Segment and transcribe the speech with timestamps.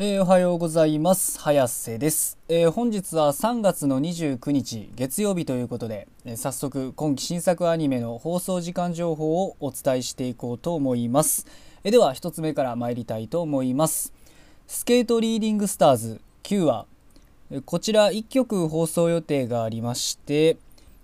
[0.00, 1.40] えー、おはようございます。
[1.40, 11.48] 早瀬です、えー、本日は3月の29日月曜日ということで、えー、早速今期新作アニメの放送時間情報をお伝えしていこうと思います、
[11.82, 14.12] えでは1つ目から参りたいと思います。
[14.68, 16.86] スケートリーディングスターズ9話
[17.64, 20.58] こちら1曲放送予定がありまして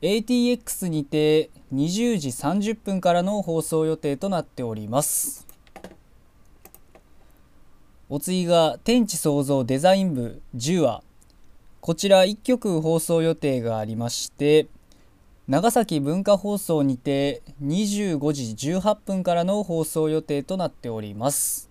[0.00, 5.45] ATX にて20時30分からの放送予定となっております。
[8.08, 11.02] お次が天地創造デザイン部10話。
[11.80, 14.68] こちら1曲放送予定がありまして
[15.48, 21.68] 長崎文化放送にて25時18分からの放送予定となっております。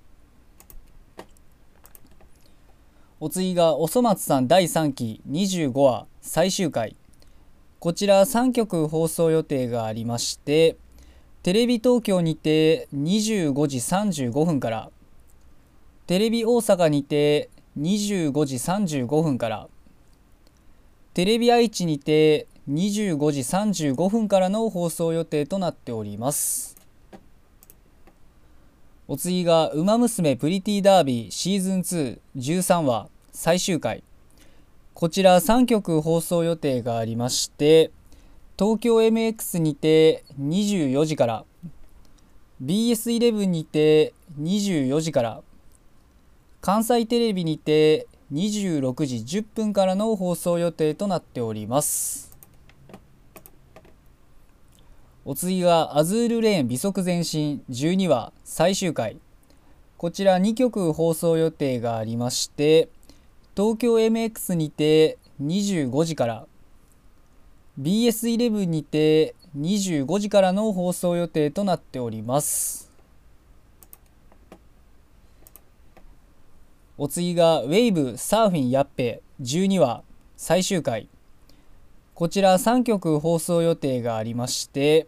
[3.22, 6.98] お次がおそ松さん第3期25話最終回。
[7.80, 10.76] こちら3曲放送予定がありまして
[11.44, 14.92] テレビ東京にて25時35分から
[16.08, 19.68] テレビ大阪にて25時35分から
[21.16, 26.78] テレビ愛知にて25時35分からの放送予定となっております。
[29.08, 34.04] お次が「ウマ娘プリティダービーシーズン213話最終回」
[34.94, 37.90] こちら3曲放送予定がありまして
[38.60, 41.46] 東京 MX にて24時から
[42.64, 45.44] BS11 にて24時から
[46.66, 52.36] 関西テレビにて26時10分からの放送予定となっております。
[55.26, 57.62] お次がアズールレーン美足前進。
[57.70, 59.20] 12話最終回。
[59.98, 62.90] こちら2曲放送予定がありまして
[63.56, 66.48] 東京 MX にて25時から。
[67.80, 72.85] BS11 にて25時からの放送予定となっております。
[76.98, 80.02] お次がウェイブサーフィンやっぺ12話
[80.38, 81.10] 最終回。
[82.14, 85.08] こちら3曲放送予定がありまして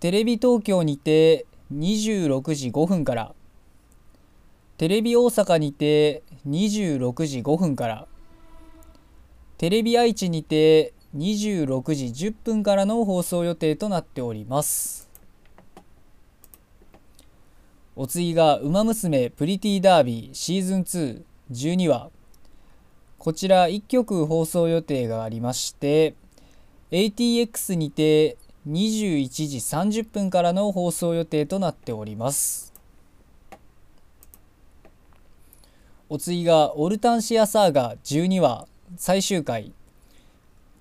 [0.00, 3.34] テレビ東京にて26時5分から。
[4.76, 8.06] テレビ大阪にて26時5分から。
[9.56, 15.05] テレビ愛知にて26時10分からの放送予定となっております。
[17.98, 21.24] お次が「ウマ娘プリティダービーシーズン
[21.62, 22.10] 212話」
[23.18, 26.14] こちら1曲放送予定がありまして
[26.90, 28.36] ATX にて
[28.68, 32.74] 21時30分からの放送予定となっております。
[36.10, 38.68] お次が「オルタンシアサーガ12話」
[38.98, 39.72] 最終回。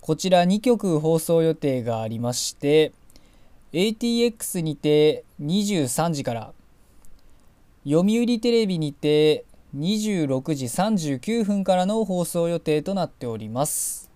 [0.01, 2.91] こちら2曲放送予定がありまして
[3.71, 6.53] ATX にて23時から
[7.87, 9.45] 「読売テレビにて
[9.77, 14.09] 26時39分からの放送予定となっております。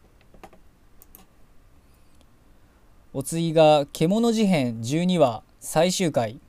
[3.14, 6.40] お次が「獣事変12話」最終回。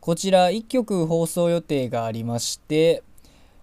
[0.00, 3.04] こちら1曲放送予定がありまして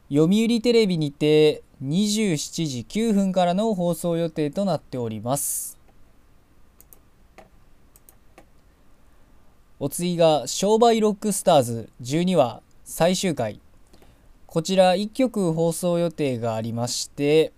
[0.09, 5.72] 読売テレビにて27時9分からの放送予定となっております。
[9.79, 11.89] お次が商売ロックスターズ。
[12.01, 13.59] 12話最終回。
[14.45, 17.51] こちら1曲放送予定がありまして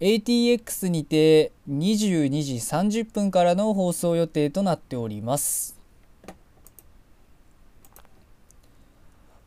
[0.00, 5.80] ATX にて22時30分からの放送予定となっております。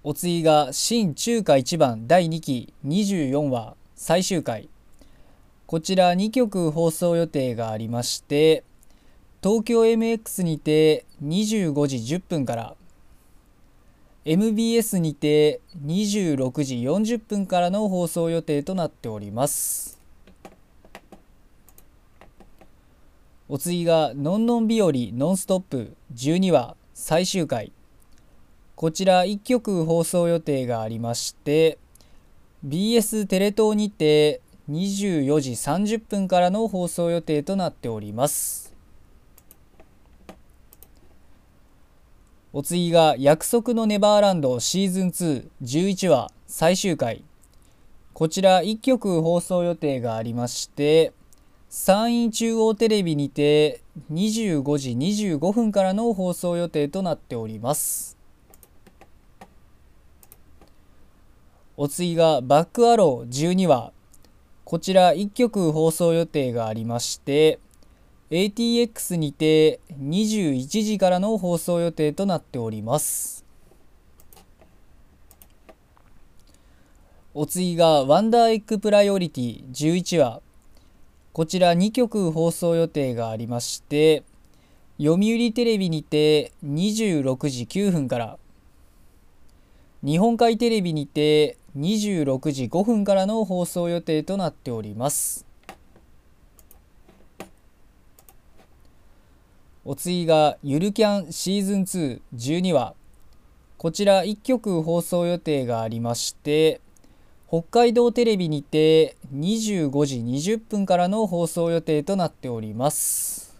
[0.03, 2.73] お次が新中華一番第2期。
[2.83, 4.67] 24話最終回。
[5.67, 8.63] こちら2曲放送予定がありまして
[9.43, 12.75] 東京 MX にて25時10分から
[14.23, 19.99] MBS にて26時40分からの放送予定となっております。
[23.49, 27.71] お次が「のんのん日和ノンストップ」12話最終回。
[28.75, 31.79] こちら1曲放送予定がありまして
[32.63, 38.70] BS テレ東にて24時30分からの放送予定となっております。
[42.53, 47.23] お次が約束のネバーランドシーズン211話最終回。
[48.13, 51.13] こちら1曲放送予定がありまして
[51.69, 53.79] 山陰中央テレビにて
[54.11, 58.17] 25時25分からの放送予定となっております。
[61.77, 63.93] お次がバックアロー12話。
[64.65, 67.59] こちら1局放送予定がありまして
[68.31, 73.45] ATX にて21時からの放送予定となっております。
[77.33, 80.41] お次がワンダーエッグプライオリティ11話
[81.31, 84.23] こちら2曲放送予定がありまして
[84.97, 88.37] 読売テレビにて26時9分から
[90.03, 95.50] 日本海テレビにて26時5分からの放送予定となっております。
[99.83, 101.81] お次がゆるキャンシーズン
[102.35, 102.93] 212話。
[103.79, 106.81] こちら1曲放送予定がありまして
[107.47, 113.50] 北海道テレビにて25時20分からの放送予定となっております。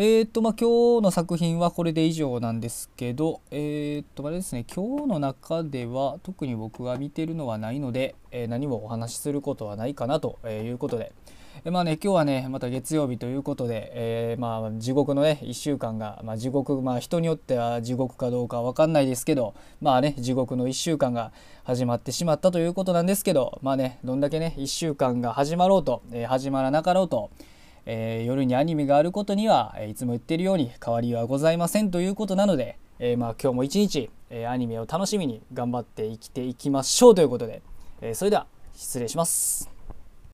[0.00, 11.10] えー、っとまあ今日の作品はこれで以上なんですけどえー、っとあれですね今日の中では特に僕が見てるのはないので、えー、何もお話しすることはないかなということで。
[11.64, 21.32] えまあね今日はねまた月曜日ということで、え、まあ地獄のね1週間が、まあ、地獄まあ人によっては地獄かどうか分かんないですけどまあね地獄の1週間が
[21.64, 27.30] 始まってしまったということなんですけどまあねどんだけね1週間が始まろうと、え、始まらなかろうと
[27.90, 37.62] えー、夜にアニメがあることには、いつも言ってるように変わりはございませんということなので、えー、まあ、今日も一日、え、アニメを楽しみに頑張って生きていきましょうということで、
[38.02, 39.77] えそれでは失礼します。